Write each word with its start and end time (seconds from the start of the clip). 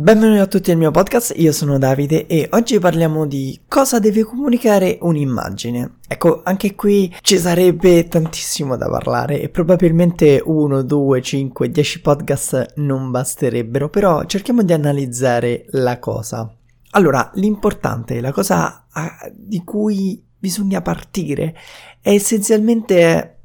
Benvenuti 0.00 0.38
a 0.38 0.46
tutti 0.46 0.70
al 0.70 0.78
mio 0.78 0.90
podcast, 0.90 1.34
io 1.36 1.52
sono 1.52 1.76
Davide 1.76 2.26
e 2.26 2.48
oggi 2.52 2.78
parliamo 2.78 3.26
di 3.26 3.60
cosa 3.68 3.98
deve 3.98 4.22
comunicare 4.22 4.96
un'immagine. 5.02 5.98
Ecco, 6.08 6.40
anche 6.42 6.74
qui 6.74 7.14
ci 7.20 7.36
sarebbe 7.36 8.08
tantissimo 8.08 8.78
da 8.78 8.88
parlare 8.88 9.42
e 9.42 9.50
probabilmente 9.50 10.42
1, 10.42 10.82
2, 10.84 11.20
5, 11.20 11.70
10 11.70 12.00
podcast 12.00 12.72
non 12.76 13.10
basterebbero, 13.10 13.90
però 13.90 14.24
cerchiamo 14.24 14.62
di 14.62 14.72
analizzare 14.72 15.66
la 15.72 15.98
cosa. 15.98 16.50
Allora, 16.92 17.30
l'importante, 17.34 18.22
la 18.22 18.32
cosa 18.32 18.86
di 19.34 19.62
cui 19.64 20.24
bisogna 20.38 20.80
partire 20.80 21.54
è 22.00 22.12
essenzialmente 22.12 23.40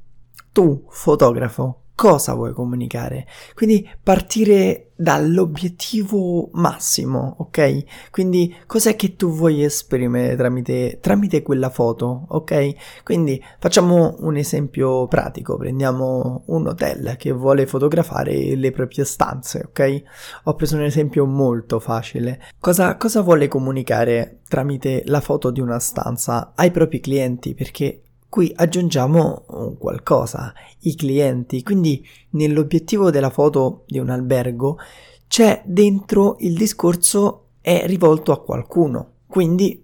tu, 0.53 0.85
fotografo, 0.87 1.81
cosa 1.95 2.33
vuoi 2.33 2.53
comunicare. 2.53 3.25
Quindi 3.53 3.89
partire 4.03 4.91
dall'obiettivo 4.97 6.49
massimo, 6.53 7.35
ok? 7.39 8.09
Quindi 8.11 8.55
cos'è 8.65 8.95
che 8.95 9.15
tu 9.15 9.29
vuoi 9.29 9.63
esprimere 9.63 10.35
tramite, 10.35 10.99
tramite 11.01 11.41
quella 11.41 11.69
foto, 11.69 12.25
ok? 12.29 13.03
Quindi 13.03 13.41
facciamo 13.59 14.15
un 14.19 14.37
esempio 14.37 15.07
pratico, 15.07 15.57
prendiamo 15.57 16.43
un 16.47 16.67
hotel 16.67 17.15
che 17.17 17.31
vuole 17.31 17.65
fotografare 17.65 18.55
le 18.55 18.71
proprie 18.71 19.03
stanze, 19.03 19.65
ok? 19.67 20.03
Ho 20.43 20.55
preso 20.55 20.75
un 20.75 20.83
esempio 20.83 21.25
molto 21.25 21.79
facile. 21.79 22.41
Cosa, 22.59 22.95
cosa 22.95 23.21
vuole 23.21 23.47
comunicare 23.47 24.39
tramite 24.47 25.03
la 25.05 25.21
foto 25.21 25.49
di 25.51 25.59
una 25.59 25.79
stanza 25.79 26.53
ai 26.55 26.71
propri 26.71 26.99
clienti? 26.99 27.53
Perché 27.53 28.01
Qui 28.35 28.51
aggiungiamo 28.53 29.45
un 29.47 29.77
qualcosa, 29.77 30.53
i 30.79 30.93
clienti, 30.95 31.63
quindi 31.63 32.05
nell'obiettivo 32.31 33.09
della 33.09 33.29
foto 33.29 33.85
di 33.87 33.97
un 33.97 34.09
albergo 34.09 34.77
c'è 35.25 35.61
dentro 35.63 36.35
il 36.39 36.53
discorso 36.53 37.51
è 37.61 37.85
rivolto 37.85 38.33
a 38.33 38.43
qualcuno, 38.43 39.19
quindi 39.25 39.81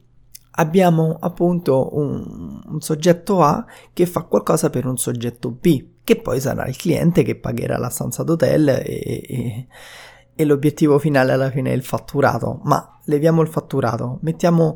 abbiamo 0.55 1.15
appunto 1.21 1.95
un, 1.95 2.61
un 2.65 2.81
soggetto 2.81 3.41
A 3.41 3.65
che 3.93 4.05
fa 4.05 4.23
qualcosa 4.23 4.69
per 4.69 4.85
un 4.85 4.97
soggetto 4.97 5.49
B, 5.51 5.85
che 6.03 6.17
poi 6.17 6.41
sarà 6.41 6.65
il 6.67 6.75
cliente 6.75 7.23
che 7.23 7.37
pagherà 7.37 7.77
la 7.77 7.87
stanza 7.87 8.23
d'hotel 8.23 8.67
e, 8.67 8.83
e, 8.83 9.67
e 10.41 10.45
l'obiettivo 10.45 10.97
finale 10.97 11.33
alla 11.33 11.51
fine 11.51 11.71
è 11.71 11.75
il 11.75 11.83
fatturato, 11.83 12.61
ma 12.63 12.99
leviamo 13.05 13.41
il 13.41 13.47
fatturato, 13.47 14.17
mettiamo 14.21 14.75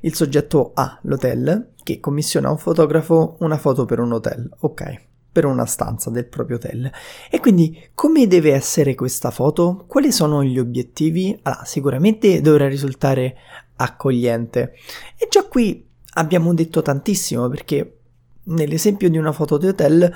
il 0.00 0.14
soggetto 0.14 0.72
A, 0.74 0.98
l'hotel, 1.02 1.74
che 1.84 2.00
commissiona 2.00 2.48
a 2.48 2.50
un 2.50 2.58
fotografo 2.58 3.36
una 3.38 3.56
foto 3.56 3.84
per 3.84 4.00
un 4.00 4.12
hotel, 4.12 4.50
ok, 4.58 5.00
per 5.30 5.44
una 5.44 5.64
stanza 5.64 6.10
del 6.10 6.26
proprio 6.26 6.56
hotel. 6.56 6.90
E 7.30 7.38
quindi 7.38 7.88
come 7.94 8.26
deve 8.26 8.52
essere 8.52 8.96
questa 8.96 9.30
foto? 9.30 9.84
Quali 9.86 10.10
sono 10.10 10.42
gli 10.42 10.58
obiettivi? 10.58 11.38
Allora, 11.42 11.64
sicuramente 11.64 12.40
dovrà 12.40 12.66
risultare 12.66 13.36
accogliente. 13.76 14.72
E 15.16 15.28
già 15.30 15.44
qui 15.44 15.88
abbiamo 16.14 16.52
detto 16.52 16.82
tantissimo 16.82 17.48
perché 17.48 17.98
nell'esempio 18.46 19.08
di 19.08 19.18
una 19.18 19.32
foto 19.32 19.56
di 19.56 19.68
hotel 19.68 20.12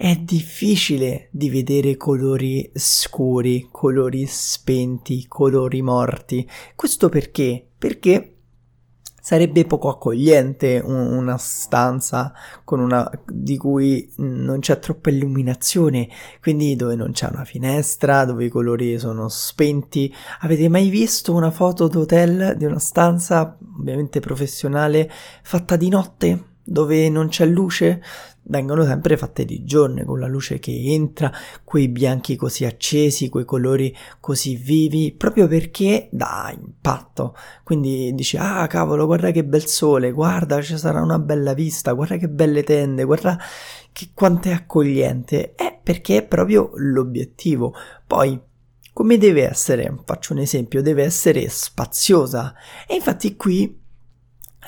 è 0.00 0.16
difficile 0.16 1.28
di 1.30 1.50
vedere 1.50 1.98
colori 1.98 2.70
scuri, 2.72 3.68
colori 3.70 4.24
spenti, 4.24 5.26
colori 5.28 5.82
morti. 5.82 6.48
Questo 6.74 7.10
perché? 7.10 7.68
Perché 7.76 8.36
sarebbe 9.20 9.66
poco 9.66 9.90
accogliente 9.90 10.82
una 10.82 11.36
stanza 11.36 12.32
una, 12.64 13.10
di 13.26 13.58
cui 13.58 14.10
non 14.16 14.60
c'è 14.60 14.78
troppa 14.78 15.10
illuminazione, 15.10 16.08
quindi 16.40 16.76
dove 16.76 16.94
non 16.94 17.12
c'è 17.12 17.28
una 17.30 17.44
finestra, 17.44 18.24
dove 18.24 18.46
i 18.46 18.48
colori 18.48 18.98
sono 18.98 19.28
spenti. 19.28 20.10
Avete 20.40 20.70
mai 20.70 20.88
visto 20.88 21.34
una 21.34 21.50
foto 21.50 21.88
d'hotel 21.88 22.54
di 22.56 22.64
una 22.64 22.78
stanza, 22.78 23.54
ovviamente 23.78 24.20
professionale, 24.20 25.10
fatta 25.42 25.76
di 25.76 25.90
notte? 25.90 26.44
Dove 26.62 27.08
non 27.08 27.28
c'è 27.28 27.46
luce 27.46 28.02
vengono 28.50 28.84
sempre 28.84 29.16
fatte 29.16 29.44
di 29.44 29.64
giorno 29.64 30.04
con 30.04 30.18
la 30.18 30.26
luce 30.26 30.58
che 30.58 30.72
entra, 30.72 31.32
quei 31.64 31.88
bianchi 31.88 32.36
così 32.36 32.64
accesi, 32.64 33.28
quei 33.28 33.44
colori 33.44 33.96
così 34.18 34.56
vivi, 34.56 35.14
proprio 35.16 35.46
perché 35.46 36.08
dà 36.10 36.52
impatto. 36.54 37.36
Quindi 37.62 38.12
dici, 38.14 38.36
ah 38.36 38.66
cavolo, 38.66 39.06
guarda 39.06 39.30
che 39.30 39.44
bel 39.44 39.66
sole, 39.66 40.10
guarda 40.10 40.60
ci 40.62 40.76
sarà 40.76 41.00
una 41.00 41.18
bella 41.18 41.54
vista, 41.54 41.92
guarda 41.92 42.16
che 42.16 42.28
belle 42.28 42.64
tende, 42.64 43.04
guarda 43.04 43.38
che 43.92 44.10
quanto 44.14 44.48
è 44.48 44.52
accogliente. 44.52 45.54
È 45.54 45.78
perché 45.80 46.18
è 46.18 46.22
proprio 46.26 46.72
l'obiettivo. 46.74 47.74
Poi 48.06 48.48
come 48.92 49.16
deve 49.16 49.48
essere? 49.48 49.94
Faccio 50.04 50.32
un 50.32 50.40
esempio, 50.40 50.82
deve 50.82 51.04
essere 51.04 51.48
spaziosa. 51.48 52.52
E 52.86 52.96
infatti 52.96 53.36
qui 53.36 53.79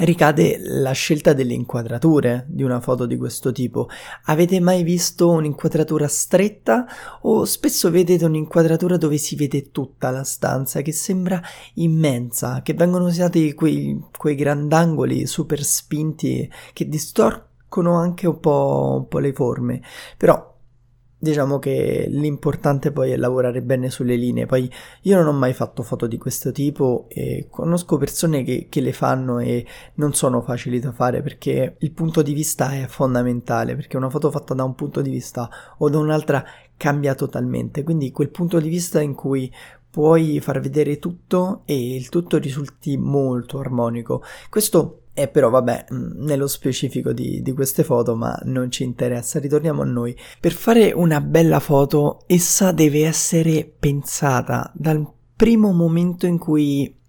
ricade 0.04 0.58
la 0.60 0.92
scelta 0.92 1.32
delle 1.32 1.54
inquadrature 1.54 2.44
di 2.48 2.62
una 2.62 2.80
foto 2.80 3.06
di 3.06 3.16
questo 3.16 3.52
tipo. 3.52 3.88
Avete 4.24 4.60
mai 4.60 4.82
visto 4.82 5.30
un'inquadratura 5.30 6.08
stretta 6.08 6.86
o 7.22 7.44
spesso 7.44 7.90
vedete 7.90 8.24
un'inquadratura 8.24 8.96
dove 8.96 9.16
si 9.18 9.36
vede 9.36 9.70
tutta 9.70 10.10
la 10.10 10.24
stanza 10.24 10.82
che 10.82 10.92
sembra 10.92 11.40
immensa, 11.74 12.62
che 12.62 12.74
vengono 12.74 13.06
usati 13.06 13.54
quei, 13.54 14.00
quei 14.16 14.34
grandangoli 14.34 15.26
super 15.26 15.62
spinti 15.62 16.50
che 16.72 16.88
distorcono 16.88 17.94
anche 17.94 18.26
un 18.26 18.40
po', 18.40 18.96
un 18.98 19.08
po' 19.08 19.18
le 19.18 19.32
forme. 19.32 19.82
Però 20.16 20.51
diciamo 21.22 21.60
che 21.60 22.06
l'importante 22.08 22.90
poi 22.90 23.12
è 23.12 23.16
lavorare 23.16 23.62
bene 23.62 23.90
sulle 23.90 24.16
linee. 24.16 24.46
Poi 24.46 24.68
io 25.02 25.16
non 25.16 25.28
ho 25.28 25.32
mai 25.32 25.52
fatto 25.52 25.84
foto 25.84 26.08
di 26.08 26.18
questo 26.18 26.50
tipo 26.50 27.06
e 27.08 27.46
conosco 27.48 27.96
persone 27.96 28.42
che, 28.42 28.66
che, 28.68 28.80
le 28.80 28.92
fanno 28.92 29.38
e 29.38 29.64
non 29.94 30.14
sono 30.14 30.42
facili 30.42 30.80
da 30.80 30.90
fare 30.90 31.22
perché 31.22 31.76
il 31.78 31.92
punto 31.92 32.22
di 32.22 32.32
vista 32.32 32.72
è 32.72 32.86
fondamentale, 32.88 33.76
perché 33.76 33.96
una 33.96 34.10
foto 34.10 34.32
fatta 34.32 34.52
da 34.52 34.64
un 34.64 34.74
punto 34.74 35.00
di 35.00 35.10
vista 35.10 35.48
o 35.78 35.88
da 35.88 35.98
un'altra 35.98 36.44
cambia 36.76 37.14
totalmente. 37.14 37.84
Quindi 37.84 38.10
quel 38.10 38.30
punto 38.30 38.58
di 38.58 38.68
vista 38.68 39.00
in 39.00 39.14
cui 39.14 39.48
puoi 39.88 40.40
far 40.40 40.58
vedere 40.58 40.98
tutto 40.98 41.62
e 41.66 41.94
il 41.94 42.08
tutto 42.08 42.38
risulti 42.38 42.96
molto 42.96 43.60
armonico. 43.60 44.24
Questo 44.50 45.01
e 45.14 45.28
però 45.28 45.50
vabbè, 45.50 45.86
mm, 45.92 46.24
nello 46.24 46.46
specifico 46.46 47.12
di, 47.12 47.42
di, 47.42 47.52
queste 47.52 47.84
foto, 47.84 48.16
ma 48.16 48.38
non 48.44 48.70
ci 48.70 48.82
interessa, 48.82 49.38
ritorniamo 49.38 49.82
a 49.82 49.86
noi. 49.86 50.16
Per 50.40 50.52
fare 50.52 50.92
una 50.92 51.20
bella 51.20 51.60
foto, 51.60 52.24
essa 52.26 52.72
deve 52.72 53.04
essere 53.06 53.70
pensata 53.78 54.70
dal 54.74 55.06
primo 55.36 55.72
momento 55.72 56.26
in 56.26 56.38
cui 56.38 57.00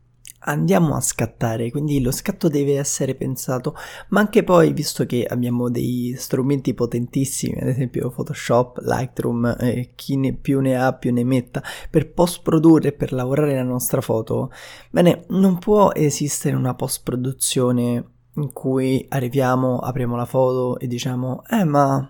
andiamo 0.44 0.96
a 0.96 1.02
scattare, 1.02 1.72
quindi 1.72 2.02
lo 2.02 2.12
scatto 2.12 2.48
deve 2.48 2.78
essere 2.78 3.16
pensato, 3.16 3.76
ma 4.10 4.20
anche 4.20 4.44
poi, 4.44 4.74
visto 4.74 5.06
che 5.06 5.26
abbiamo 5.26 5.70
dei 5.70 6.16
strumenti 6.18 6.74
potentissimi, 6.74 7.60
ad 7.60 7.68
esempio 7.68 8.10
Photoshop, 8.10 8.80
Lightroom, 8.80 9.56
eh, 9.60 9.92
chi 9.96 10.18
ne 10.18 10.34
più 10.34 10.60
ne 10.60 10.76
ha 10.76 10.94
più 10.94 11.12
ne 11.12 11.24
metta, 11.24 11.62
per 11.90 12.12
post 12.12 12.42
produrre 12.42 12.92
per 12.92 13.12
lavorare 13.12 13.56
la 13.56 13.64
nostra 13.64 14.02
foto, 14.02 14.52
bene, 14.90 15.26
non 15.30 15.60
può 15.60 15.92
esistere 15.94 16.56
una 16.56 16.76
post 16.76 17.02
produzione 17.04 18.06
in 18.36 18.52
cui 18.52 19.06
arriviamo, 19.10 19.78
apriamo 19.80 20.16
la 20.16 20.26
foto 20.26 20.80
e 20.80 20.88
diciamo, 20.88 21.44
eh 21.50 21.64
ma 21.64 22.08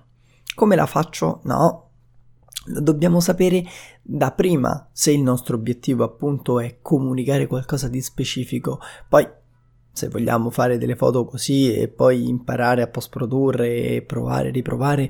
come 0.55 0.75
la 0.75 0.85
faccio? 0.85 1.41
No, 1.43 1.89
dobbiamo 2.66 3.19
sapere 3.19 3.63
da 4.01 4.31
prima 4.31 4.88
se 4.91 5.12
il 5.12 5.22
nostro 5.22 5.56
obiettivo 5.56 6.03
appunto 6.03 6.59
è 6.59 6.78
comunicare 6.81 7.47
qualcosa 7.47 7.88
di 7.88 8.01
specifico. 8.01 8.79
Poi 9.07 9.28
se 9.91 10.07
vogliamo 10.09 10.50
fare 10.50 10.78
delle 10.78 10.96
foto 10.96 11.23
così 11.25 11.73
e 11.73 11.88
poi 11.88 12.28
imparare 12.28 12.81
a 12.81 12.88
post 12.88 13.09
produrre 13.09 13.96
e 13.96 14.02
provare, 14.02 14.50
riprovare, 14.50 15.09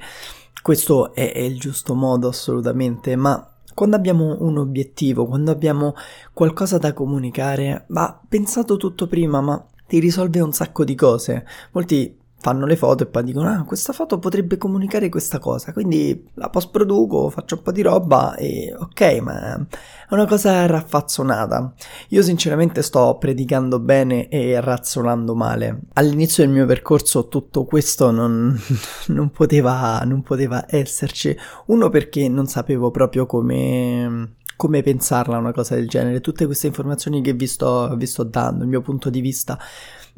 questo 0.62 1.13
è, 1.13 1.31
è 1.31 1.40
il 1.40 1.58
giusto 1.58 1.94
modo 1.94 2.28
assolutamente, 2.28 3.16
ma 3.16 3.50
quando 3.74 3.96
abbiamo 3.96 4.38
un 4.42 4.58
obiettivo, 4.58 5.25
quando 5.25 5.52
abbiamo 5.52 5.96
qualcosa 6.34 6.78
da 6.78 6.94
comunicare, 6.94 7.86
va 7.88 8.22
pensato 8.27 8.77
tutto 8.77 9.07
prima, 9.07 9.42
ma 9.42 9.66
ti 9.88 10.00
risolve 10.00 10.42
un 10.42 10.51
sacco 10.51 10.83
di 10.83 10.95
cose. 10.95 11.45
Molti 11.72 12.18
fanno 12.44 12.66
le 12.66 12.75
foto 12.75 13.04
e 13.04 13.06
poi 13.06 13.24
dicono 13.24 13.48
ah 13.48 13.63
questa 13.63 13.94
foto 13.94 14.19
potrebbe 14.19 14.57
comunicare 14.57 15.07
questa 15.07 15.40
cosa 15.40 15.72
quindi 15.72 16.30
la 16.34 16.50
post 16.50 16.72
produco 16.72 17.30
faccio 17.30 17.56
un 17.56 17.62
po' 17.62 17.72
di 17.72 17.81
roba 17.81 18.36
e 18.36 18.75
ok 18.78 19.01
ma 19.22 19.66
è 20.13 20.13
una 20.13 20.28
cosa 20.28 20.66
raffazzonata. 20.68 21.74
Io 22.10 22.22
sinceramente 22.22 22.84
sto 22.84 23.18
predicando 23.18 23.80
bene 23.80 24.28
e 24.28 24.62
razzolando 24.62 25.34
male. 25.34 25.80
All'inizio 25.94 26.44
del 26.44 26.54
mio 26.54 26.66
percorso 26.68 27.28
tutto 27.28 27.63
questo 27.66 28.12
non, 28.12 28.56
non, 29.07 29.31
poteva, 29.31 30.01
non 30.06 30.22
poteva 30.22 30.66
esserci. 30.68 31.36
Uno 31.68 31.89
perché 31.89 32.30
non 32.30 32.46
sapevo 32.46 32.92
proprio 32.92 33.25
come 33.25 34.36
come 34.55 34.81
pensarla 34.81 35.38
una 35.38 35.51
cosa 35.51 35.75
del 35.75 35.88
genere, 35.88 36.21
tutte 36.21 36.45
queste 36.45 36.67
informazioni 36.67 37.21
che 37.21 37.33
vi 37.33 37.47
sto, 37.47 37.95
vi 37.95 38.05
sto 38.05 38.23
dando, 38.23 38.63
il 38.63 38.69
mio 38.69 38.81
punto 38.81 39.09
di 39.09 39.21
vista 39.21 39.57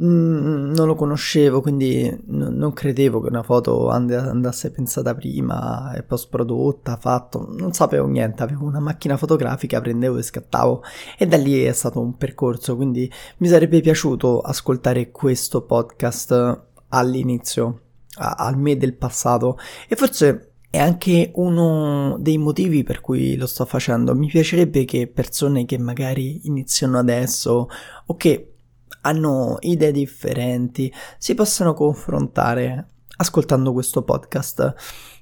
Mm, 0.01 0.73
non 0.73 0.87
lo 0.87 0.95
conoscevo, 0.95 1.61
quindi 1.61 2.03
n- 2.09 2.49
non 2.57 2.73
credevo 2.73 3.21
che 3.21 3.29
una 3.29 3.43
foto 3.43 3.87
and- 3.89 4.11
andasse 4.11 4.69
pensata 4.71 5.15
prima 5.15 5.93
e 5.93 6.03
post 6.03 6.27
prodotta, 6.29 6.97
fatto, 6.97 7.47
non 7.57 7.71
sapevo 7.71 8.05
niente, 8.07 8.43
avevo 8.43 8.65
una 8.65 8.81
macchina 8.81 9.15
fotografica, 9.15 9.79
prendevo 9.79 10.17
e 10.17 10.23
scattavo 10.23 10.83
e 11.17 11.25
da 11.27 11.37
lì 11.37 11.63
è 11.63 11.71
stato 11.71 12.01
un 12.01 12.17
percorso, 12.17 12.75
quindi 12.75 13.09
mi 13.37 13.47
sarebbe 13.47 13.79
piaciuto 13.79 14.41
ascoltare 14.41 15.11
questo 15.11 15.61
podcast 15.61 16.61
all'inizio, 16.89 17.79
a- 18.17 18.35
al 18.37 18.57
me 18.57 18.75
del 18.75 18.95
passato 18.95 19.57
e 19.87 19.95
forse 19.95 20.54
è 20.69 20.77
anche 20.77 21.31
uno 21.35 22.17
dei 22.19 22.37
motivi 22.37 22.83
per 22.83 23.01
cui 23.01 23.35
lo 23.35 23.47
sto 23.47 23.65
facendo. 23.65 24.13
Mi 24.15 24.27
piacerebbe 24.27 24.85
che 24.85 25.07
persone 25.07 25.65
che 25.65 25.77
magari 25.77 26.47
iniziano 26.47 26.97
adesso 26.97 27.67
o 28.05 28.15
che 28.15 28.53
hanno 29.01 29.57
idee 29.61 29.91
differenti, 29.91 30.91
si 31.17 31.35
possano 31.35 31.73
confrontare 31.73 32.89
ascoltando 33.17 33.71
questo 33.71 34.03
podcast. 34.03 34.73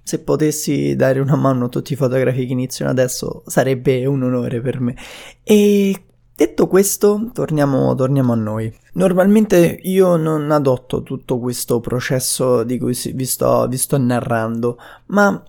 Se 0.04 0.20
potessi 0.20 0.96
dare 0.96 1.20
una 1.20 1.36
mano 1.36 1.66
a 1.66 1.70
tutti 1.70 1.94
i 1.94 1.98
fotografi 1.98 2.46
che 2.46 2.52
iniziano 2.52 2.92
adesso 2.92 3.44
sarebbe 3.46 4.06
un 4.06 4.24
onore 4.24 4.62
per 4.62 4.80
me. 4.80 4.96
E 5.44 6.06
detto 6.36 6.68
questo, 6.68 7.30
torniamo, 7.34 7.94
torniamo 7.96 8.34
a 8.34 8.38
noi. 8.38 8.74
Normalmente 8.94 9.80
io 9.84 10.16
non 10.16 10.52
adotto 10.52 11.04
tutto 11.04 11.40
questo 11.40 11.80
processo 11.80 12.64
di 12.64 12.78
cui 12.78 12.98
vi 13.14 13.26
sto, 13.26 13.68
vi 13.68 13.78
sto 13.78 13.98
narrando, 13.98 14.78
ma 15.08 15.44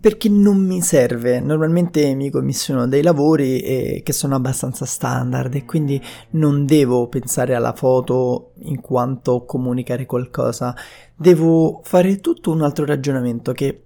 perché 0.00 0.28
non 0.28 0.58
mi 0.58 0.80
serve. 0.80 1.40
Normalmente 1.40 2.14
mi 2.14 2.30
commissiono 2.30 2.86
dei 2.88 3.02
lavori 3.02 3.60
eh, 3.60 4.02
che 4.04 4.12
sono 4.12 4.34
abbastanza 4.34 4.84
standard 4.84 5.54
e 5.54 5.64
quindi 5.64 6.02
non 6.30 6.66
devo 6.66 7.08
pensare 7.08 7.54
alla 7.54 7.72
foto 7.72 8.52
in 8.62 8.80
quanto 8.80 9.44
comunicare 9.44 10.06
qualcosa. 10.06 10.74
Devo 11.14 11.80
fare 11.84 12.20
tutto 12.20 12.50
un 12.50 12.62
altro 12.62 12.84
ragionamento 12.84 13.52
che 13.52 13.84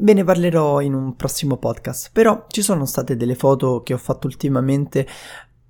ve 0.00 0.12
ne 0.12 0.22
parlerò 0.22 0.80
in 0.80 0.94
un 0.94 1.16
prossimo 1.16 1.56
podcast. 1.56 2.10
Però 2.12 2.46
ci 2.48 2.62
sono 2.62 2.84
state 2.84 3.16
delle 3.16 3.34
foto 3.34 3.82
che 3.82 3.94
ho 3.94 3.98
fatto 3.98 4.26
ultimamente 4.26 5.06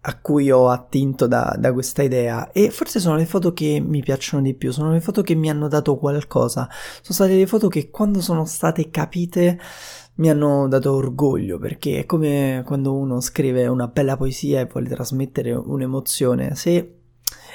a 0.00 0.18
cui 0.20 0.50
ho 0.50 0.68
attinto 0.68 1.26
da, 1.26 1.54
da, 1.58 1.72
questa 1.72 2.02
idea. 2.02 2.50
E 2.52 2.70
forse 2.70 3.00
sono 3.00 3.16
le 3.16 3.26
foto 3.26 3.52
che 3.52 3.82
mi 3.84 4.00
piacciono 4.00 4.42
di 4.42 4.54
più, 4.54 4.70
sono 4.70 4.92
le 4.92 5.00
foto 5.00 5.22
che 5.22 5.34
mi 5.34 5.50
hanno 5.50 5.68
dato 5.68 5.96
qualcosa, 5.96 6.68
sono 6.70 7.14
state 7.14 7.34
le 7.34 7.46
foto 7.46 7.68
che 7.68 7.90
quando 7.90 8.20
sono 8.20 8.44
state 8.44 8.90
capite 8.90 9.58
mi 10.16 10.30
hanno 10.30 10.66
dato 10.68 10.94
orgoglio 10.94 11.58
perché 11.58 12.00
è 12.00 12.06
come 12.06 12.62
quando 12.66 12.94
uno 12.94 13.20
scrive 13.20 13.66
una 13.68 13.86
bella 13.86 14.16
poesia 14.16 14.60
e 14.60 14.66
vuole 14.66 14.88
trasmettere 14.88 15.52
un'emozione, 15.52 16.54
se 16.54 16.94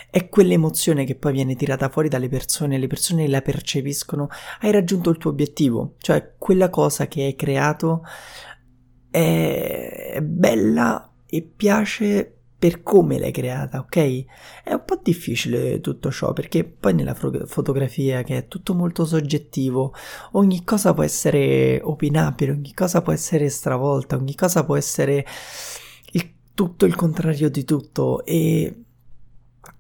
è 0.10 0.30
quell'emozione 0.30 1.06
che 1.06 1.16
poi 1.16 1.34
viene 1.34 1.56
tirata 1.56 1.90
fuori 1.90 2.08
dalle 2.08 2.30
persone, 2.30 2.78
le 2.78 2.88
persone 2.88 3.28
la 3.28 3.42
percepiscono, 3.42 4.28
hai 4.62 4.72
raggiunto 4.72 5.10
il 5.10 5.18
tuo 5.18 5.32
obiettivo, 5.32 5.96
cioè 5.98 6.36
quella 6.38 6.70
cosa 6.70 7.08
che 7.08 7.24
hai 7.24 7.36
creato 7.36 8.04
è 9.10 10.20
bella 10.22 11.13
e 11.34 11.42
piace 11.42 12.32
per 12.60 12.84
come 12.84 13.18
l'hai 13.18 13.32
creata, 13.32 13.80
ok? 13.80 14.26
È 14.64 14.72
un 14.72 14.84
po' 14.86 15.00
difficile 15.02 15.82
tutto 15.82 16.12
ciò 16.12 16.32
perché 16.32 16.64
poi 16.64 16.94
nella 16.94 17.16
fo- 17.16 17.48
fotografia 17.48 18.22
che 18.22 18.38
è 18.38 18.48
tutto 18.48 18.76
molto 18.76 19.04
soggettivo, 19.04 19.96
ogni 20.34 20.64
cosa 20.64 20.94
può 20.94 21.02
essere 21.02 21.82
opinabile, 21.84 22.52
ogni 22.52 22.72
cosa 22.76 23.02
può 23.02 23.12
essere 23.12 23.50
stravolta, 23.50 24.16
ogni 24.16 24.36
cosa 24.36 24.64
può 24.64 24.78
essere 24.78 25.26
il, 26.12 26.32
tutto 26.54 26.86
il 26.86 26.94
contrario 26.94 27.50
di 27.50 27.64
tutto 27.64 28.24
e, 28.24 28.84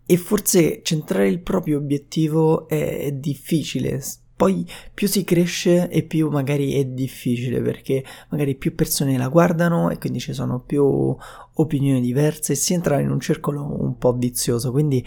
e 0.03 0.17
forse 0.17 0.81
centrare 0.81 1.27
il 1.27 1.39
proprio 1.39 1.77
obiettivo 1.77 2.67
è, 2.67 3.11
difficile 3.11 4.01
poi 4.35 4.67
più 4.93 5.07
si 5.07 5.23
cresce 5.23 5.89
e 5.89 6.03
più 6.03 6.29
magari 6.29 6.73
è 6.73 6.85
difficile 6.85 7.61
perché 7.61 8.03
magari 8.29 8.55
più 8.55 8.73
persone 8.73 9.17
la 9.17 9.27
guardano 9.27 9.89
e 9.89 9.97
quindi 9.97 10.19
ci 10.19 10.33
sono 10.33 10.59
più 10.59 11.15
opinioni 11.55 12.01
diverse 12.01 12.53
e 12.53 12.55
si 12.55 12.73
entra 12.73 12.99
in 12.99 13.11
un 13.11 13.19
circolo 13.19 13.63
un 13.79 13.97
po' 13.97 14.13
vizioso. 14.13 14.71
Quindi 14.71 15.05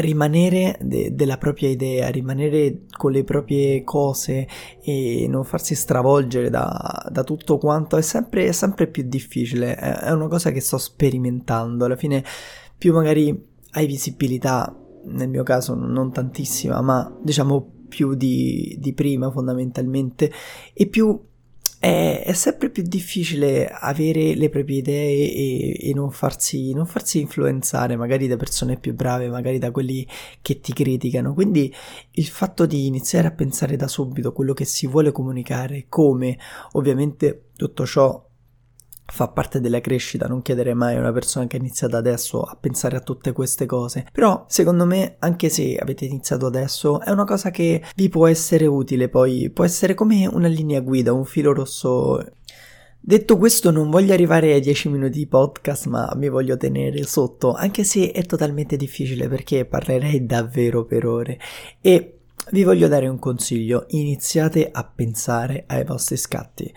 rimanere 0.00 0.78
de- 0.80 1.14
della 1.14 1.38
propria 1.38 1.68
idea, 1.68 2.08
rimanere 2.08 2.84
con 2.90 3.12
le 3.12 3.24
proprie 3.24 3.82
cose 3.84 4.46
e 4.82 5.26
non 5.28 5.44
farsi 5.44 5.74
stravolgere 5.74 6.50
da, 6.50 7.06
da 7.10 7.24
tutto 7.24 7.58
quanto 7.58 7.96
è 7.96 8.02
sempre, 8.02 8.46
è 8.46 8.52
sempre, 8.52 8.86
più 8.86 9.04
difficile. 9.06 9.74
È 9.74 10.10
una 10.10 10.28
cosa 10.28 10.50
che 10.50 10.60
sto 10.60 10.78
sperimentando. 10.78 11.84
Alla 11.84 11.96
fine, 11.96 12.24
più 12.76 12.92
magari 12.92 13.46
hai 13.72 13.86
visibilità, 13.86 14.74
nel 15.06 15.28
mio 15.28 15.42
caso 15.42 15.74
non 15.74 16.12
tantissima, 16.12 16.80
ma 16.80 17.14
diciamo 17.22 17.72
più 17.88 18.14
di, 18.14 18.76
di 18.78 18.92
prima 18.92 19.30
fondamentalmente 19.30 20.30
e 20.72 20.86
più 20.86 21.18
è, 21.78 22.22
è, 22.24 22.32
sempre 22.32 22.70
più 22.70 22.82
difficile 22.82 23.68
avere 23.68 24.34
le 24.34 24.48
proprie 24.48 24.78
idee 24.78 25.32
e, 25.32 25.88
e 25.88 25.94
non, 25.94 26.10
farsi, 26.10 26.72
non, 26.72 26.86
farsi, 26.86 27.20
influenzare 27.20 27.96
magari 27.96 28.26
da 28.26 28.36
persone 28.36 28.78
più 28.78 28.94
brave, 28.94 29.28
magari 29.28 29.58
da 29.58 29.70
quelli 29.70 30.06
che 30.42 30.60
ti 30.60 30.72
criticano. 30.72 31.34
Quindi 31.34 31.72
il 32.12 32.26
fatto 32.26 32.66
di 32.66 32.86
iniziare 32.86 33.28
a 33.28 33.32
pensare 33.32 33.76
da 33.76 33.86
subito 33.86 34.32
quello 34.32 34.54
che 34.54 34.64
si 34.64 34.86
vuole 34.86 35.12
comunicare, 35.12 35.86
come 35.88 36.36
ovviamente 36.72 37.50
tutto 37.56 37.86
ciò 37.86 38.27
fa 39.10 39.28
parte 39.28 39.60
della 39.60 39.80
crescita, 39.80 40.26
non 40.26 40.42
chiedere 40.42 40.74
mai 40.74 40.94
a 40.94 41.00
una 41.00 41.12
persona 41.12 41.46
che 41.46 41.56
ha 41.56 41.60
iniziato 41.60 41.96
adesso 41.96 42.42
a 42.42 42.56
pensare 42.60 42.96
a 42.96 43.00
tutte 43.00 43.32
queste 43.32 43.64
cose. 43.64 44.06
Però, 44.12 44.44
secondo 44.48 44.84
me, 44.84 45.16
anche 45.20 45.48
se 45.48 45.76
avete 45.76 46.04
iniziato 46.04 46.46
adesso, 46.46 47.00
è 47.00 47.10
una 47.10 47.24
cosa 47.24 47.50
che 47.50 47.82
vi 47.96 48.08
può 48.10 48.26
essere 48.26 48.66
utile, 48.66 49.08
poi 49.08 49.50
può 49.50 49.64
essere 49.64 49.94
come 49.94 50.26
una 50.26 50.46
linea 50.46 50.80
guida, 50.80 51.12
un 51.12 51.24
filo 51.24 51.52
rosso. 51.52 52.22
Detto 53.00 53.38
questo, 53.38 53.70
non 53.70 53.88
voglio 53.88 54.12
arrivare 54.12 54.52
ai 54.52 54.60
10 54.60 54.90
minuti 54.90 55.18
di 55.18 55.26
podcast, 55.26 55.86
ma 55.86 56.12
mi 56.14 56.28
voglio 56.28 56.56
tenere 56.58 57.02
sotto, 57.04 57.54
anche 57.54 57.84
se 57.84 58.10
è 58.10 58.24
totalmente 58.24 58.76
difficile 58.76 59.26
perché 59.28 59.64
parlerei 59.64 60.26
davvero 60.26 60.84
per 60.84 61.06
ore. 61.06 61.38
E 61.80 62.18
vi 62.50 62.62
voglio 62.62 62.88
dare 62.88 63.08
un 63.08 63.18
consiglio, 63.18 63.86
iniziate 63.88 64.68
a 64.70 64.84
pensare 64.84 65.64
ai 65.66 65.84
vostri 65.84 66.16
scatti. 66.18 66.72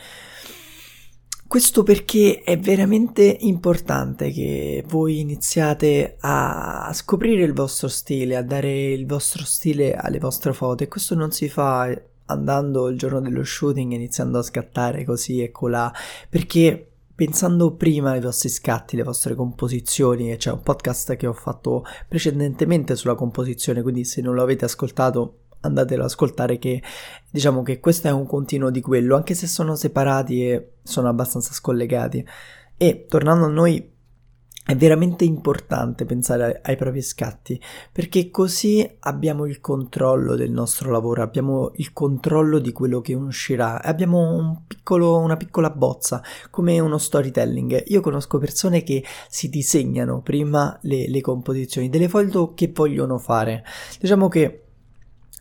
Questo 1.52 1.84
perché 1.84 2.44
è 2.46 2.58
veramente 2.58 3.24
importante 3.42 4.32
che 4.32 4.86
voi 4.88 5.20
iniziate 5.20 6.16
a 6.22 6.90
scoprire 6.94 7.44
il 7.44 7.52
vostro 7.52 7.90
stile, 7.90 8.38
a 8.38 8.42
dare 8.42 8.94
il 8.94 9.06
vostro 9.06 9.44
stile 9.44 9.94
alle 9.94 10.18
vostre 10.18 10.54
foto 10.54 10.84
e 10.84 10.88
questo 10.88 11.14
non 11.14 11.32
si 11.32 11.50
fa 11.50 11.94
andando 12.28 12.88
il 12.88 12.98
giorno 12.98 13.20
dello 13.20 13.44
shooting 13.44 13.92
iniziando 13.92 14.40
a 14.40 14.44
scattare 14.44 15.04
così 15.04 15.44
e 15.44 15.52
colà, 15.52 15.94
perché 16.30 16.90
pensando 17.14 17.74
prima 17.74 18.12
ai 18.12 18.22
vostri 18.22 18.48
scatti, 18.48 18.96
le 18.96 19.04
vostre 19.04 19.36
composizioni, 19.36 20.34
c'è 20.38 20.54
un 20.54 20.62
podcast 20.62 21.18
che 21.18 21.28
ho 21.28 21.34
fatto 21.34 21.84
precedentemente 22.08 22.96
sulla 22.96 23.16
composizione, 23.16 23.82
quindi 23.82 24.06
se 24.06 24.22
non 24.22 24.36
lo 24.36 24.42
avete 24.42 24.64
ascoltato 24.64 25.40
andatelo 25.62 26.04
ad 26.04 26.10
ascoltare 26.10 26.58
che 26.58 26.82
diciamo 27.30 27.64
che 27.64 27.80
questo 27.80 28.08
è 28.08 28.12
un 28.12 28.26
continuo 28.26 28.70
di 28.70 28.82
quello, 28.82 29.16
anche 29.16 29.34
se 29.34 29.48
sono 29.48 29.76
separati 29.76 30.46
e 30.46 30.72
sono 30.84 31.08
abbastanza 31.08 31.54
scollegati. 31.54 32.26
E 32.78 33.06
tornando 33.08 33.46
a 33.46 33.50
noi 33.50 33.92
è 34.64 34.76
veramente 34.76 35.26
importante 35.26 36.06
pensare 36.06 36.62
ai 36.64 36.76
propri 36.76 37.02
scatti 37.02 37.60
perché 37.92 38.30
così 38.30 38.88
abbiamo 39.00 39.48
il 39.48 39.60
controllo 39.60 40.36
del 40.36 40.52
nostro 40.52 40.92
lavoro, 40.92 41.24
abbiamo 41.24 41.72
il 41.76 41.92
controllo 41.94 42.60
di 42.60 42.72
quello 42.72 43.02
che 43.02 43.16
uscirà, 43.16 43.82
abbiamo 43.82 44.20
un 44.20 44.68
piccolo, 44.68 45.18
una 45.18 45.36
piccola 45.36 45.72
bozza 45.72 46.22
come 46.52 46.80
uno 46.80 47.00
storytelling. 47.00 47.86
Io 47.88 48.02
conosco 48.02 48.38
persone 48.38 48.84
che 48.84 49.04
si 49.30 49.50
disegnano 49.50 50.22
prima 50.22 50.78
le, 50.84 51.10
le 51.10 51.22
composizioni 51.22 51.90
delle 51.90 52.08
foto 52.08 52.54
che 52.54 52.72
vogliono 52.74 53.18
fare. 53.18 53.64
Diciamo 54.00 54.28
che 54.28 54.66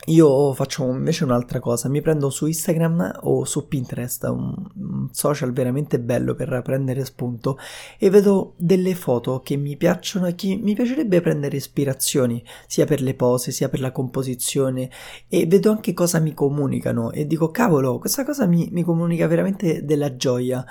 io 0.06 0.54
faccio 0.54 0.84
invece 0.86 1.24
un'altra 1.24 1.60
cosa, 1.60 1.88
mi 1.88 2.00
prendo 2.00 2.30
su 2.30 2.46
Instagram 2.46 3.20
o 3.22 3.44
su 3.44 3.68
Pinterest, 3.68 4.24
un, 4.24 5.08
social 5.12 5.52
veramente 5.52 6.00
bello 6.00 6.34
per 6.34 6.62
prendere 6.64 7.04
spunto, 7.04 7.58
e 7.98 8.08
vedo 8.08 8.54
delle 8.56 8.94
foto 8.94 9.40
che 9.40 9.56
mi 9.56 9.76
piacciono 9.76 10.26
e 10.26 10.34
che 10.34 10.58
mi 10.60 10.74
piacerebbe 10.74 11.20
prendere 11.20 11.56
ispirazioni, 11.56 12.42
sia 12.66 12.86
per 12.86 13.02
le 13.02 13.14
pose, 13.14 13.52
sia 13.52 13.68
per 13.68 13.80
la 13.80 13.92
composizione, 13.92 14.90
e 15.28 15.46
vedo 15.46 15.70
anche 15.70 15.92
cosa 15.92 16.18
mi 16.18 16.32
comunicano 16.32 17.10
e 17.12 17.26
dico, 17.26 17.50
cavolo, 17.50 17.98
questa 17.98 18.24
cosa 18.24 18.46
mi, 18.46 18.68
mi 18.72 18.82
comunica 18.82 19.26
veramente 19.26 19.84
della 19.84 20.16
gioia. 20.16 20.64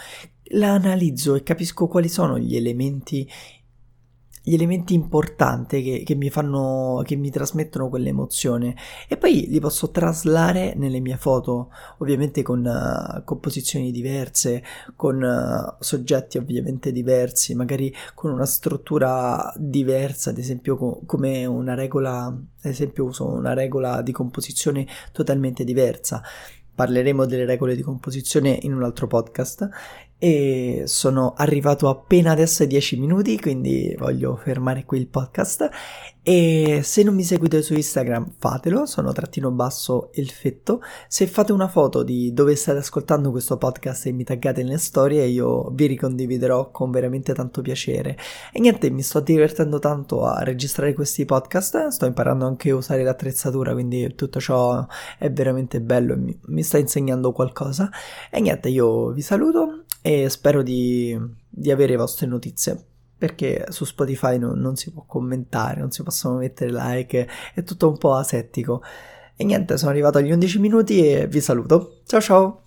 La 0.53 0.71
analizzo 0.71 1.35
e 1.35 1.43
capisco 1.43 1.87
quali 1.87 2.09
sono 2.09 2.39
gli 2.39 2.55
elementi 2.55 3.29
gli 4.49 4.55
elementi 4.55 4.95
importanti 4.95 5.83
che, 5.83 6.03
che, 6.03 6.15
mi 6.15 6.31
fanno, 6.31 7.03
che 7.05 7.15
mi 7.15 7.29
trasmettono 7.29 7.87
quell'emozione 7.87 8.75
e 9.07 9.15
poi 9.15 9.45
li 9.47 9.59
posso 9.59 9.91
traslare 9.91 10.73
nelle 10.75 10.99
mie 10.99 11.17
foto, 11.17 11.69
ovviamente 11.99 12.41
con 12.41 12.65
uh, 12.65 13.23
composizioni 13.23 13.91
diverse, 13.91 14.63
con 14.95 15.21
uh, 15.21 15.75
soggetti 15.79 16.39
ovviamente 16.39 16.91
diversi, 16.91 17.53
magari 17.53 17.93
con 18.15 18.31
una 18.31 18.47
struttura 18.47 19.53
diversa, 19.55 20.31
ad 20.31 20.39
esempio 20.39 20.77
co- 20.77 21.01
come 21.05 21.45
una 21.45 21.75
regola, 21.75 22.25
ad 22.25 22.45
esempio 22.61 23.03
uso 23.05 23.27
una 23.27 23.53
regola 23.53 24.01
di 24.01 24.11
composizione 24.11 24.87
totalmente 25.11 25.63
diversa. 25.63 26.23
Parleremo 26.73 27.25
delle 27.25 27.45
regole 27.45 27.75
di 27.75 27.83
composizione 27.83 28.57
in 28.61 28.73
un 28.73 28.83
altro 28.83 29.05
podcast 29.05 29.69
e 30.19 30.83
sono 30.85 31.33
arrivato 31.37 31.87
appena 31.87 32.31
adesso 32.31 32.63
ai 32.63 32.67
10 32.67 32.99
minuti, 32.99 33.39
quindi 33.39 33.95
voglio 33.97 34.35
fermare 34.35 34.83
qui 34.83 34.99
il 34.99 35.07
podcast. 35.07 35.69
E 36.21 36.81
se 36.83 37.03
non 37.03 37.15
mi 37.15 37.23
seguite 37.23 37.61
su 37.61 37.73
Instagram, 37.73 38.33
fatelo, 38.37 38.85
sono 38.85 39.13
trattino 39.13 39.49
basso 39.49 40.09
il 40.15 40.29
fetto. 40.29 40.81
Se 41.07 41.25
fate 41.25 41.53
una 41.53 41.69
foto 41.69 42.03
di 42.03 42.33
dove 42.33 42.55
state 42.55 42.79
ascoltando 42.79 43.31
questo 43.31 43.57
podcast 43.57 44.07
e 44.07 44.11
mi 44.11 44.25
taggate 44.25 44.61
nelle 44.61 44.77
storie, 44.77 45.25
io 45.25 45.69
vi 45.71 45.85
ricondividerò 45.85 46.69
con 46.69 46.91
veramente 46.91 47.33
tanto 47.33 47.61
piacere. 47.61 48.17
E 48.51 48.59
niente, 48.59 48.89
mi 48.89 49.01
sto 49.01 49.21
divertendo 49.21 49.79
tanto 49.79 50.25
a 50.25 50.43
registrare 50.43 50.93
questi 50.93 51.23
podcast, 51.23 51.87
sto 51.87 52.05
imparando 52.05 52.45
anche 52.45 52.71
a 52.71 52.75
usare 52.75 53.03
l'attrezzatura, 53.03 53.71
quindi 53.71 54.13
tutto 54.15 54.41
ciò 54.41 54.85
è 55.17 55.31
veramente 55.31 55.79
bello 55.79 56.13
e 56.13 56.17
mi, 56.17 56.39
mi 56.47 56.61
sta 56.61 56.77
insegnando 56.77 57.31
qualcosa. 57.31 57.89
E 58.29 58.41
niente, 58.41 58.67
io 58.67 59.11
vi 59.11 59.21
saluto 59.21 59.85
e 60.01 60.29
spero 60.29 60.63
di, 60.63 61.17
di 61.47 61.71
avere 61.71 61.95
vostre 61.95 62.27
notizie 62.27 62.83
perché 63.19 63.65
su 63.69 63.83
Spotify 63.83 64.37
non, 64.37 64.57
non, 64.59 64.77
si 64.77 64.91
può 64.91 65.03
commentare, 65.05 65.81
non 65.81 65.91
si 65.91 66.03
possono 66.03 66.37
mettere 66.37 66.71
like, 66.71 67.27
è 67.53 67.63
tutto 67.63 67.89
un 67.89 67.97
po' 67.97 68.13
asettico. 68.13 68.81
E 69.35 69.43
niente, 69.43 69.77
sono 69.77 69.91
arrivato 69.91 70.17
agli 70.17 70.31
11 70.31 70.59
minuti 70.59 71.05
e 71.05 71.27
vi 71.27 71.41
saluto. 71.41 71.99
Ciao 72.05 72.21
ciao! 72.21 72.57